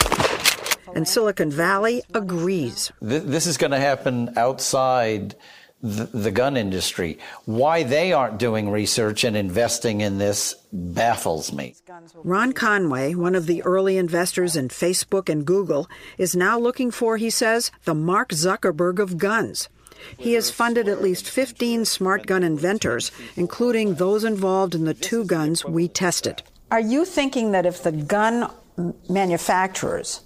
[0.95, 2.91] And Silicon Valley agrees.
[3.01, 5.35] This is going to happen outside
[5.83, 7.19] the, the gun industry.
[7.45, 11.75] Why they aren't doing research and investing in this baffles me.
[12.23, 17.17] Ron Conway, one of the early investors in Facebook and Google, is now looking for,
[17.17, 19.67] he says, the Mark Zuckerberg of guns.
[20.17, 25.25] He has funded at least 15 smart gun inventors, including those involved in the two
[25.25, 26.43] guns we tested.
[26.71, 28.49] Are you thinking that if the gun
[29.09, 30.21] manufacturers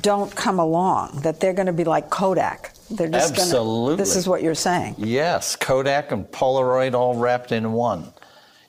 [0.00, 2.72] don't come along, that they're going to be like Kodak?
[2.90, 3.92] They're just Absolutely.
[3.92, 4.96] Gonna, this is what you're saying.
[4.98, 8.12] Yes, Kodak and Polaroid all wrapped in one.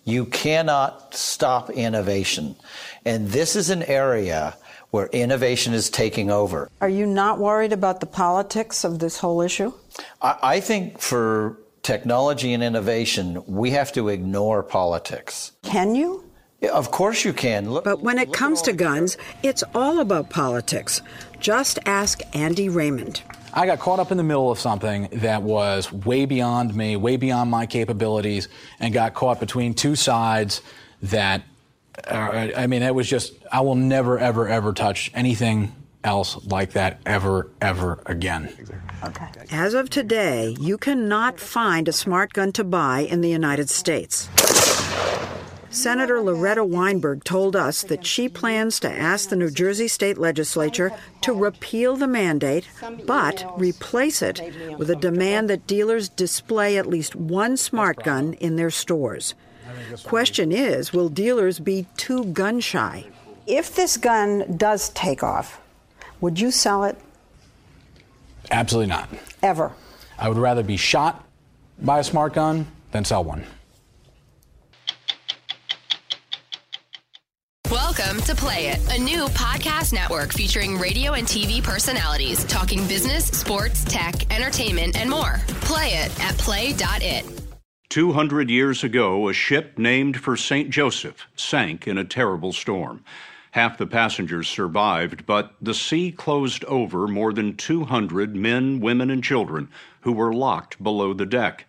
[0.05, 2.55] You cannot stop innovation.
[3.05, 4.55] And this is an area
[4.91, 6.69] where innovation is taking over.
[6.81, 9.73] Are you not worried about the politics of this whole issue?
[10.21, 15.51] I, I think for technology and innovation, we have to ignore politics.
[15.63, 16.22] Can you?
[16.71, 17.71] Of course you can.
[17.71, 21.01] Look, but when it comes to guns, it's all about politics.
[21.39, 23.21] Just ask Andy Raymond.
[23.53, 27.17] I got caught up in the middle of something that was way beyond me, way
[27.17, 28.47] beyond my capabilities,
[28.79, 30.61] and got caught between two sides
[31.03, 31.43] that
[32.07, 36.71] uh, I mean, it was just, I will never, ever, ever touch anything else like
[36.71, 38.51] that ever, ever again.
[39.03, 39.27] Okay.
[39.51, 44.27] As of today, you cannot find a smart gun to buy in the United States.
[45.73, 50.91] Senator Loretta Weinberg told us that she plans to ask the New Jersey State Legislature
[51.21, 52.67] to repeal the mandate,
[53.05, 54.39] but replace it
[54.77, 59.33] with a demand that dealers display at least one smart gun in their stores.
[60.03, 63.07] Question is, will dealers be too gun shy?
[63.47, 65.59] If this gun does take off,
[66.21, 66.97] would you sell it?
[68.51, 69.09] Absolutely not.
[69.41, 69.71] Ever.
[70.19, 71.25] I would rather be shot
[71.79, 73.43] by a smart gun than sell one.
[77.73, 83.25] Welcome to Play It, a new podcast network featuring radio and TV personalities talking business,
[83.25, 85.41] sports, tech, entertainment, and more.
[85.61, 87.25] Play it at play.it.
[87.89, 90.69] 200 years ago, a ship named for St.
[90.69, 93.03] Joseph sank in a terrible storm.
[93.49, 99.23] Half the passengers survived, but the sea closed over more than 200 men, women, and
[99.23, 99.67] children
[100.01, 101.65] who were locked below the deck.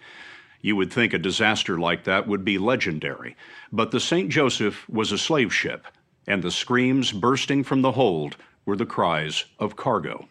[0.61, 3.37] You would think a disaster like that would be legendary,
[3.73, 4.31] but the St.
[4.31, 5.87] Joseph was a slave ship,
[6.27, 10.29] and the screams bursting from the hold were the cries of cargo.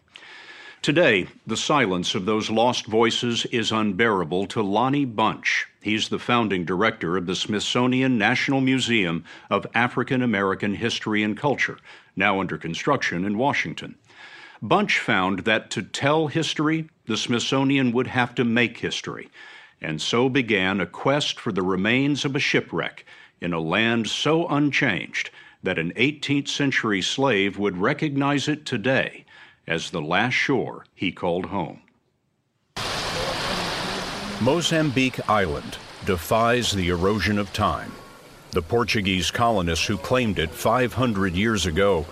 [0.82, 5.66] Today, the silence of those lost voices is unbearable to Lonnie Bunch.
[5.82, 11.78] He's the founding director of the Smithsonian National Museum of African American History and Culture,
[12.18, 13.96] now under construction in Washington.
[14.62, 19.30] Bunch found that to tell history, the Smithsonian would have to make history,
[19.82, 23.06] and so began a quest for the remains of a shipwreck
[23.40, 25.30] in a land so unchanged
[25.64, 29.26] that an 18th century slave would recognize it today
[29.66, 31.82] as the last shore he called home.
[34.42, 37.92] Mozambique Island defies the erosion of time.
[38.52, 42.06] The Portuguese colonists who claimed it 500 years ago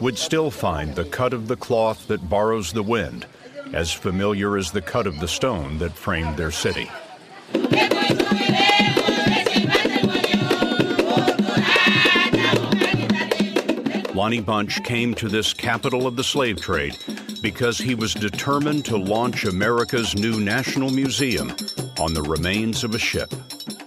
[0.00, 3.26] would still find the cut of the cloth that borrows the wind
[3.72, 6.90] as familiar as the cut of the stone that framed their city.
[14.28, 16.98] Lonnie Bunch came to this capital of the slave trade
[17.40, 21.50] because he was determined to launch America's new National Museum
[21.98, 23.32] on the remains of a ship.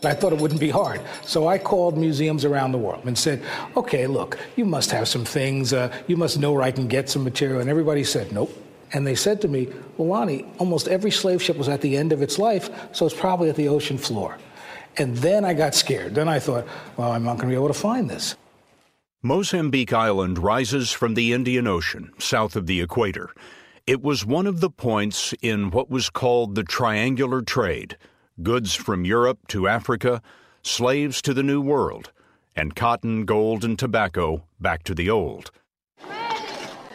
[0.03, 0.99] I thought it wouldn't be hard.
[1.21, 3.43] So I called museums around the world and said,
[3.77, 5.73] okay, look, you must have some things.
[5.73, 7.61] Uh, you must know where I can get some material.
[7.61, 8.51] And everybody said, nope.
[8.93, 12.11] And they said to me, well, Lonnie, almost every slave ship was at the end
[12.11, 14.39] of its life, so it's probably at the ocean floor.
[14.97, 16.15] And then I got scared.
[16.15, 16.65] Then I thought,
[16.97, 18.35] well, I'm not going to be able to find this.
[19.23, 23.29] Mozambique Island rises from the Indian Ocean, south of the equator.
[23.85, 27.97] It was one of the points in what was called the triangular trade
[28.41, 30.23] goods from Europe to Africa,
[30.63, 32.11] slaves to the New World,
[32.55, 35.51] and cotton, gold, and tobacco back to the Old.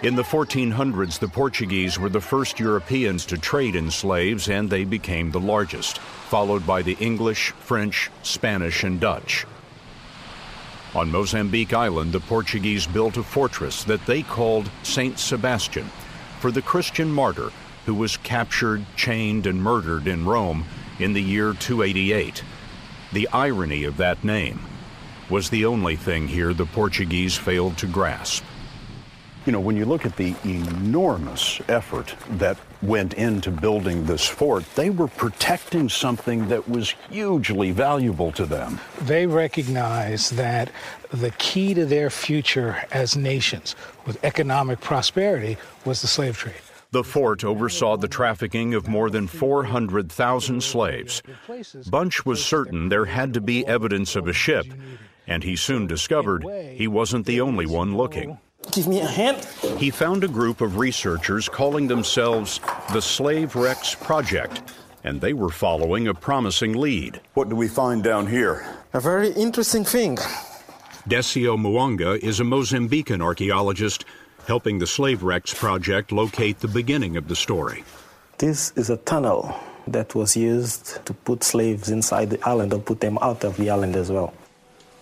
[0.03, 4.83] In the 1400s, the Portuguese were the first Europeans to trade in slaves, and they
[4.83, 9.47] became the largest, followed by the English, French, Spanish, and Dutch.
[10.97, 15.19] On Mozambique Island, the Portuguese built a fortress that they called St.
[15.19, 15.91] Sebastian
[16.41, 17.53] for the Christian martyr
[17.85, 20.65] who was captured, chained, and murdered in Rome
[20.99, 22.43] in the year 288.
[23.13, 24.59] The irony of that name
[25.29, 28.43] was the only thing here the Portuguese failed to grasp.
[29.45, 34.65] You know, when you look at the enormous effort that went into building this fort,
[34.75, 38.81] they were protecting something that was hugely valuable to them.
[39.03, 40.71] They recognized that
[41.13, 43.75] the key to their future as nations
[44.07, 46.55] with economic prosperity was the slave trade.
[46.93, 51.23] The fort oversaw the trafficking of more than 400,000 slaves.
[51.91, 54.67] Bunch was certain there had to be evidence of a ship,
[55.27, 58.39] and he soon discovered he wasn't the only one looking.
[58.73, 59.45] Give me a hand.
[59.79, 62.61] He found a group of researchers calling themselves
[62.93, 64.63] the Slave Wrecks Project,
[65.05, 67.21] and they were following a promising lead.
[67.35, 68.67] What do we find down here?
[68.93, 70.17] A very interesting thing.
[71.09, 74.05] Décio Muianga is a Mozambican archaeologist
[74.47, 77.85] helping the Slave Wrecks Project locate the beginning of the story.
[78.39, 83.01] This is a tunnel that was used to put slaves inside the island or put
[83.01, 84.35] them out of the island as well.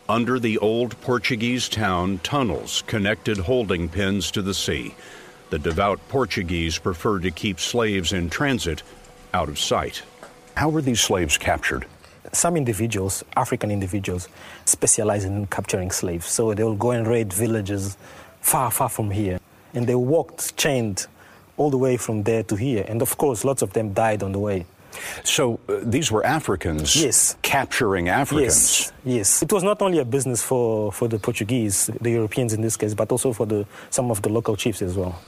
[0.08, 4.94] Under the old Portuguese town, tunnels connected holding pens to the sea.
[5.48, 8.82] The devout Portuguese preferred to keep slaves in transit
[9.32, 10.02] out of sight.
[10.56, 11.86] How were these slaves captured?
[12.32, 14.28] Some individuals, African individuals,
[14.66, 16.26] specialize in capturing slaves.
[16.26, 17.96] So they will go and raid villages
[18.42, 19.40] far, far from here.
[19.72, 21.06] And they walked chained
[21.56, 22.84] all the way from there to here.
[22.86, 24.66] And of course, lots of them died on the way.
[25.24, 27.37] So uh, these were Africans yes.
[27.42, 28.44] capturing Africans.
[28.44, 29.42] Yes, yes.
[29.42, 32.94] It was not only a business for, for the Portuguese, the Europeans in this case,
[32.94, 35.20] but also for the, some of the local chiefs as well.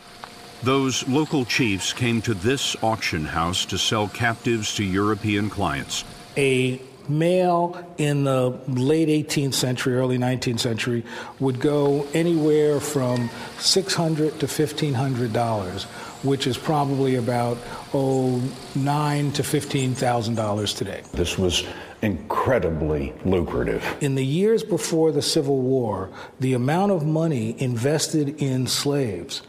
[0.62, 6.05] Those local chiefs came to this auction house to sell captives to European clients.
[6.37, 11.04] A male in the late 18th century, early 19th century
[11.40, 15.86] would go anywhere from 600 to 1500 dollars
[16.22, 17.56] which is probably about
[17.94, 18.42] oh
[18.74, 21.02] nine to fifteen thousand dollars today.
[21.12, 21.64] This was
[22.02, 23.84] incredibly lucrative.
[24.00, 29.42] In the years before the Civil War, the amount of money invested in slaves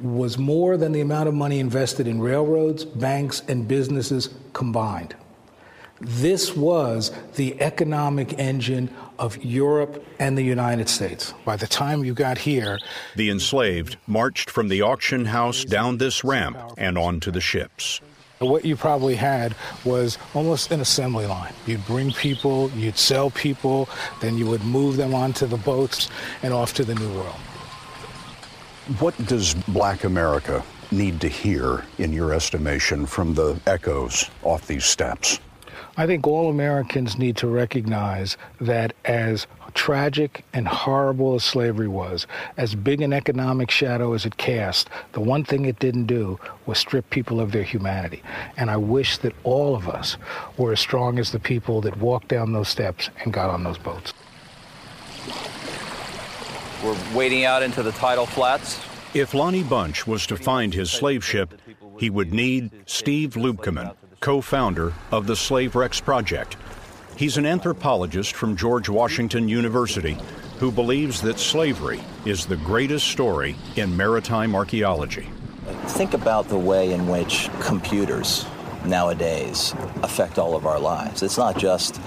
[0.00, 5.14] was more than the amount of money invested in railroads, banks, and businesses combined.
[6.00, 8.88] This was the economic engine
[9.18, 11.34] of Europe and the United States.
[11.44, 12.78] By the time you got here,
[13.16, 18.00] the enslaved marched from the auction house down this ramp and onto the ships.
[18.38, 21.52] What you probably had was almost an assembly line.
[21.66, 23.86] You'd bring people, you'd sell people,
[24.22, 26.08] then you would move them onto the boats
[26.42, 27.36] and off to the New World.
[28.98, 34.86] What does black America need to hear, in your estimation, from the echoes off these
[34.86, 35.38] steps?
[36.00, 42.26] I think all Americans need to recognize that as tragic and horrible as slavery was,
[42.56, 46.78] as big an economic shadow as it cast, the one thing it didn't do was
[46.78, 48.22] strip people of their humanity.
[48.56, 50.16] And I wish that all of us
[50.56, 53.76] were as strong as the people that walked down those steps and got on those
[53.76, 54.14] boats.
[56.82, 58.80] We're wading out into the tidal flats.
[59.12, 61.60] If Lonnie Bunch was to find his slave ship,
[61.98, 66.58] he would need Steve Lubkemann, co founder of the Slave Wrecks Project.
[67.16, 70.18] He's an anthropologist from George Washington University
[70.58, 75.30] who believes that slavery is the greatest story in maritime archaeology.
[75.86, 78.44] Think about the way in which computers
[78.84, 81.22] nowadays affect all of our lives.
[81.22, 81.98] It's not just,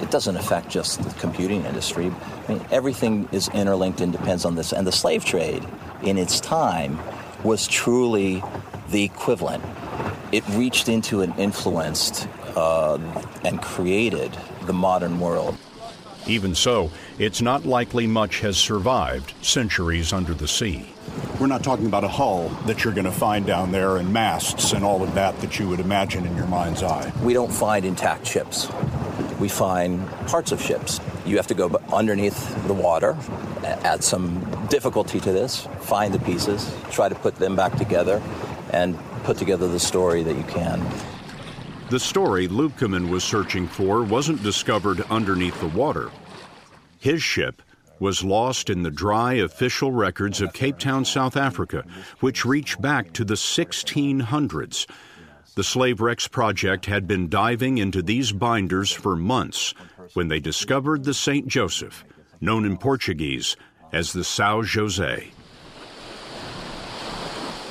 [0.00, 2.10] it doesn't affect just the computing industry.
[2.48, 4.72] I mean, everything is interlinked and depends on this.
[4.72, 5.66] And the slave trade
[6.02, 6.98] in its time
[7.44, 8.42] was truly
[8.88, 9.62] the equivalent.
[10.32, 12.98] It reached into and influenced uh,
[13.44, 15.56] and created the modern world.
[16.26, 20.92] Even so, it's not likely much has survived centuries under the sea.
[21.40, 24.72] We're not talking about a hull that you're going to find down there and masts
[24.72, 27.10] and all of that that you would imagine in your mind's eye.
[27.22, 28.68] We don't find intact ships.
[29.40, 31.00] We find parts of ships.
[31.24, 33.16] You have to go underneath the water,
[33.64, 38.22] add some difficulty to this, find the pieces, try to put them back together,
[38.70, 40.84] and put together the story that you can.
[41.90, 46.10] The story Lubkemann was searching for wasn't discovered underneath the water.
[46.98, 47.62] His ship
[47.98, 51.84] was lost in the dry official records of Cape Town, South Africa,
[52.20, 54.86] which reach back to the 1600s.
[55.54, 59.74] The Slave Wrecks Project had been diving into these binders for months
[60.14, 61.46] when they discovered the St.
[61.46, 62.04] Joseph,
[62.40, 63.56] known in Portuguese
[63.92, 65.30] as the São José.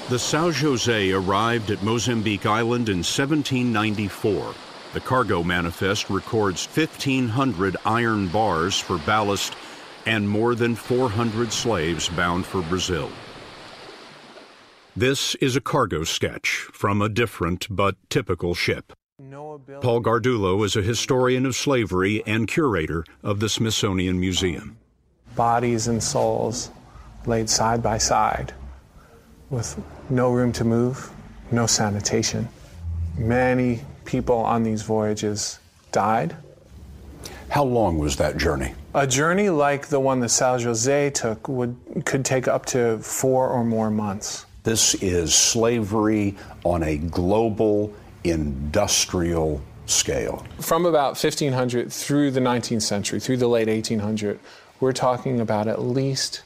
[0.09, 4.55] The São José arrived at Mozambique Island in 1794.
[4.93, 9.53] The cargo manifest records 1,500 iron bars for ballast
[10.07, 13.11] and more than 400 slaves bound for Brazil.
[14.95, 18.93] This is a cargo sketch from a different but typical ship.
[19.29, 24.79] Paul Gardullo is a historian of slavery and curator of the Smithsonian Museum.
[25.35, 26.71] Bodies and souls
[27.27, 28.55] laid side by side
[29.49, 31.11] with no room to move,
[31.51, 32.47] no sanitation.
[33.17, 35.59] Many people on these voyages
[35.91, 36.35] died.
[37.49, 38.73] How long was that journey?
[38.93, 41.75] A journey like the one the São José took would
[42.05, 44.45] could take up to four or more months.
[44.63, 47.93] This is slavery on a global
[48.23, 50.45] industrial scale.
[50.59, 54.37] From about 1500 through the 19th century, through the late 1800s,
[54.79, 56.43] we're talking about at least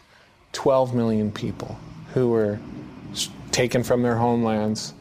[0.54, 1.78] 12 million people
[2.14, 2.60] who were
[3.54, 4.94] taken from their homelands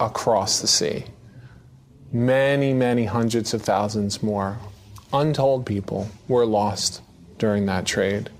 [0.00, 1.04] across the sea.
[2.12, 4.58] Many, many hundreds of thousands more
[5.12, 7.02] untold people were lost
[7.38, 8.30] during that trade.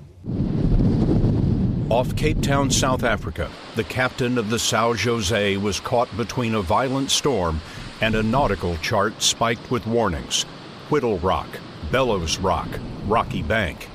[1.91, 6.63] Off Cape Town, South Africa, the captain of the São José was caught between a
[6.63, 7.61] violent storm
[8.01, 10.43] and a nautical chart spiked with warnings
[10.91, 11.49] Whittle Rock,
[11.91, 12.69] Bellows Rock,
[13.07, 13.89] Rocky Bank.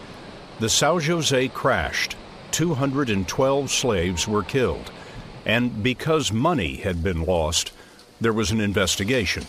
[0.59, 2.15] The São José crashed.
[2.51, 4.91] 212 slaves were killed.
[5.45, 7.71] And because money had been lost,
[8.21, 9.45] there was an investigation.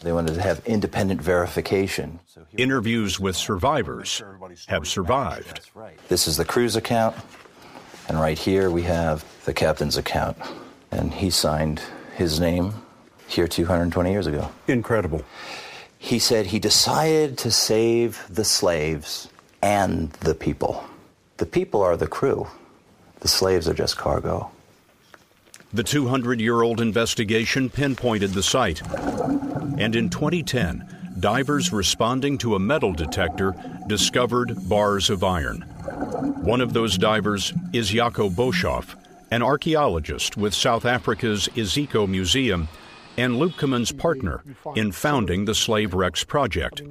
[0.00, 2.20] They wanted to have independent verification.
[2.56, 4.22] Interviews with survivors
[4.66, 5.60] have survived.
[6.08, 7.16] This is the crew's account,
[8.08, 10.36] and right here we have the captain's account.
[10.90, 11.82] And he signed
[12.14, 12.72] his name
[13.26, 14.50] here 220 years ago.
[14.68, 15.24] Incredible.
[15.98, 19.28] He said he decided to save the slaves
[19.60, 20.84] and the people.
[21.38, 22.46] The people are the crew,
[23.20, 24.50] the slaves are just cargo.
[25.76, 28.80] The 200 year old investigation pinpointed the site.
[29.76, 33.54] And in 2010, divers responding to a metal detector
[33.86, 35.60] discovered bars of iron.
[36.40, 38.94] One of those divers is Jaco Boshoff,
[39.30, 42.68] an archaeologist with South Africa's Iziko Museum
[43.16, 44.42] and Lubkemann's partner
[44.74, 46.82] in founding the Slave Wrecks Project.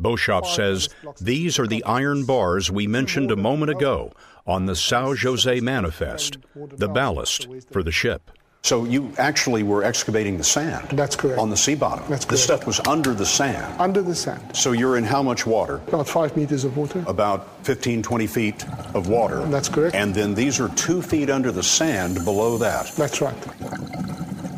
[0.00, 0.88] Boshoff says
[1.20, 4.12] these are the iron bars we mentioned a moment ago
[4.46, 8.30] on the São José Manifest, the ballast for the ship.
[8.62, 10.88] So you actually were excavating the sand.
[10.90, 11.38] That's correct.
[11.38, 12.04] On the sea bottom.
[12.08, 12.62] That's This correct.
[12.64, 13.80] stuff was under the sand.
[13.80, 14.56] Under the sand.
[14.56, 15.76] So you're in how much water?
[15.86, 17.04] About five meters of water.
[17.06, 19.44] About 15, 20 feet of water.
[19.46, 19.94] That's correct.
[19.94, 22.90] And then these are two feet under the sand below that.
[22.96, 23.36] That's right.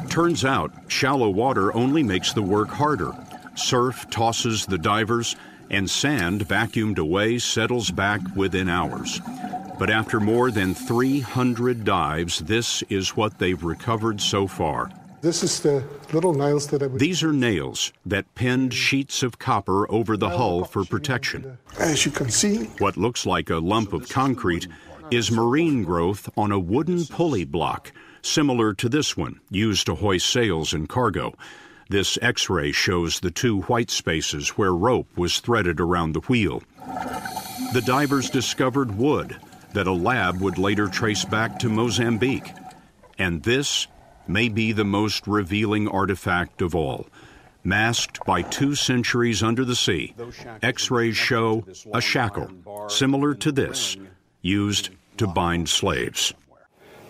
[0.08, 3.12] Turns out, shallow water only makes the work harder.
[3.54, 5.36] Surf tosses the divers,
[5.70, 9.20] and sand vacuumed away settles back within hours.
[9.78, 14.90] But after more than 300 dives, this is what they've recovered so far.
[15.20, 17.00] This is the little nails that I would.
[17.00, 21.58] These are nails that pinned sheets of copper over the hull for protection.
[21.78, 24.68] As you can see, What looks like a lump of concrete
[25.10, 27.92] is marine growth on a wooden pulley block,
[28.22, 31.34] similar to this one, used to hoist sails and cargo.
[31.90, 36.62] This x ray shows the two white spaces where rope was threaded around the wheel.
[37.72, 39.36] The divers discovered wood
[39.72, 42.52] that a lab would later trace back to Mozambique.
[43.18, 43.86] And this
[44.26, 47.06] may be the most revealing artifact of all.
[47.64, 50.14] Masked by two centuries under the sea,
[50.62, 52.50] x rays show a shackle
[52.88, 53.96] similar to this,
[54.42, 56.32] used to bind slaves.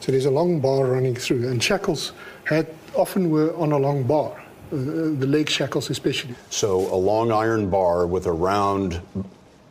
[0.00, 2.12] So there's a long bar running through, and shackles
[2.44, 4.32] had often were on a long bar,
[4.72, 6.34] uh, the leg shackles especially.
[6.50, 9.00] So a long iron bar with a round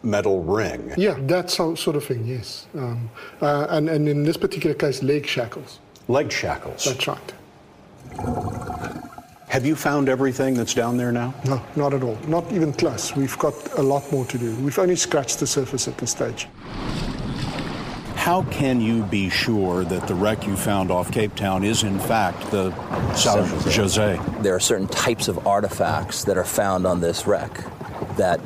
[0.03, 0.93] metal ring.
[0.97, 2.25] Yeah, that so, sort of thing.
[2.25, 3.09] Yes, um,
[3.41, 5.79] uh, and and in this particular case, leg shackles.
[6.07, 6.85] Leg shackles.
[6.85, 7.33] That's right.
[9.49, 11.33] Have you found everything that's down there now?
[11.45, 12.17] No, not at all.
[12.27, 13.15] Not even close.
[13.15, 14.53] We've got a lot more to do.
[14.57, 16.47] We've only scratched the surface at this stage.
[18.27, 21.97] How can you be sure that the wreck you found off Cape Town is in
[21.97, 22.71] fact the
[23.15, 24.19] Sao Jose?
[24.41, 27.63] There are certain types of artifacts that are found on this wreck
[28.17, 28.45] that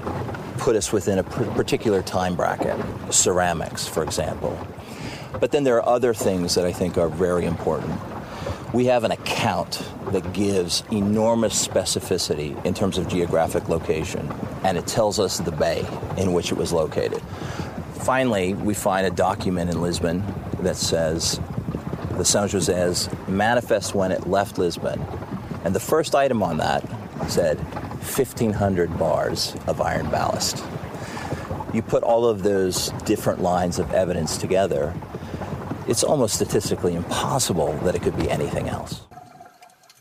[0.59, 2.77] put us within a particular time bracket.
[3.11, 4.55] Ceramics, for example.
[5.39, 7.99] But then there are other things that I think are very important.
[8.75, 14.31] We have an account that gives enormous specificity in terms of geographic location,
[14.63, 15.79] and it tells us the bay
[16.17, 17.23] in which it was located.
[18.01, 20.23] Finally, we find a document in Lisbon
[20.61, 21.37] that says
[22.11, 24.99] the São José's manifest when it left Lisbon.
[25.63, 26.83] And the first item on that
[27.29, 30.63] said 1,500 bars of iron ballast.
[31.73, 34.95] You put all of those different lines of evidence together,
[35.87, 39.01] it's almost statistically impossible that it could be anything else.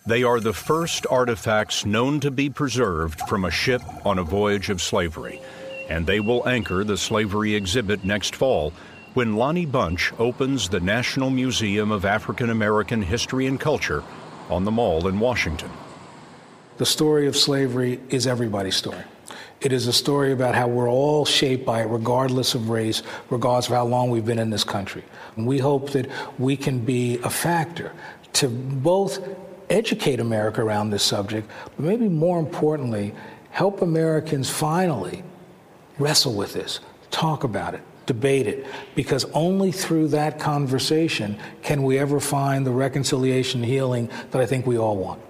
[0.07, 4.71] They are the first artifacts known to be preserved from a ship on a voyage
[4.71, 5.41] of slavery,
[5.91, 8.73] and they will anchor the slavery exhibit next fall
[9.13, 14.05] when Lonnie Bunch opens the National Museum of African American History and Culture
[14.49, 15.71] on the Mall in Washington.
[16.79, 19.03] The story of slavery is everybody's story.
[19.61, 23.67] It is a story about how we're all shaped by it, regardless of race, regardless
[23.67, 25.05] of how long we've been in this country.
[25.37, 27.93] And we hope that we can be a factor
[28.35, 29.19] to both
[29.69, 33.13] educate America around this subject, but maybe more importantly,
[33.51, 35.23] help Americans finally
[36.01, 36.81] wrestle with this,
[37.11, 42.71] talk about it, debate it, because only through that conversation can we ever find the
[42.71, 45.21] reconciliation healing that I think we all want.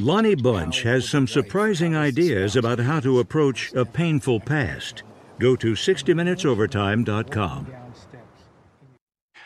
[0.00, 5.04] Lonnie Bunch has some surprising ideas about how to approach a painful past.
[5.38, 7.66] Go to 60minutesovertime.com.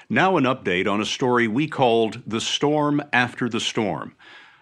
[0.08, 4.14] Now, an update on a story we called The Storm After the Storm.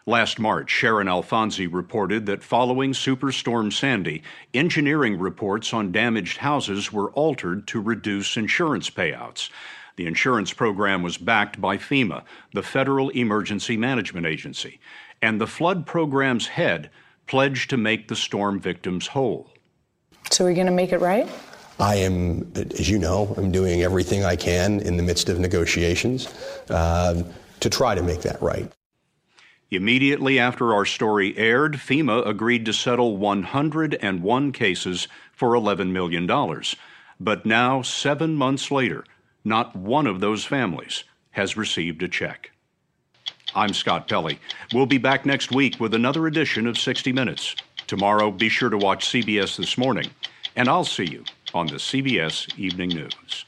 [0.06, 7.10] Last March, Sharyn Alfonsi reported that following Superstorm Sandy, engineering reports on damaged houses were
[7.12, 9.48] altered to reduce insurance payouts.
[9.96, 14.78] The insurance program was backed by FEMA, the Federal Emergency Management Agency,
[15.22, 16.90] and the flood program's head
[17.26, 19.48] pledged to make the storm victims whole.
[20.30, 21.26] So we're going to make it right?
[21.80, 26.28] I am, as you know, I'm doing everything I can in the midst of negotiations
[26.68, 27.22] uh,
[27.60, 28.70] to try to make that right.
[29.70, 36.26] Immediately after our story aired, FEMA agreed to settle 101 cases for $11 million.
[37.18, 39.04] But now, seven months later,
[39.44, 42.50] not one of those families has received a check.
[43.54, 44.38] I'm Scott Pelley.
[44.72, 47.54] We'll be back next week with another edition of 60 Minutes.
[47.86, 50.10] Tomorrow, be sure to watch CBS This Morning,
[50.56, 53.44] and I'll see you on the CBS Evening News.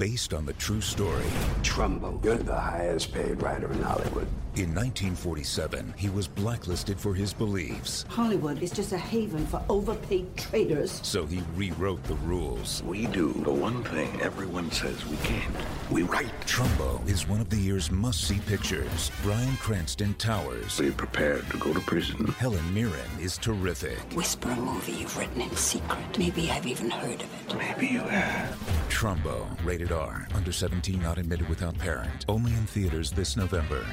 [0.00, 1.26] Based on the true story.
[1.60, 4.26] Trumbo, you're the highest paid writer in Hollywood.
[4.56, 8.04] In 1947, he was blacklisted for his beliefs.
[8.08, 11.00] Hollywood is just a haven for overpaid traitors.
[11.04, 12.82] So he rewrote the rules.
[12.82, 15.54] We do the one thing everyone says we can't.
[15.88, 16.32] We write.
[16.46, 19.12] Trumbo is one of the year's must-see pictures.
[19.22, 20.80] Bryan Cranston towers.
[20.80, 22.26] Are you prepared to go to prison?
[22.38, 23.98] Helen Mirren is terrific.
[24.14, 26.18] Whisper a movie you've written in secret.
[26.18, 27.56] Maybe I've even heard of it.
[27.56, 28.58] Maybe you have.
[28.88, 32.26] Trumbo, rated R, under 17, not admitted without parent.
[32.28, 33.86] Only in theaters this November.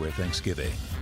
[0.00, 0.99] Everywhere Thanksgiving.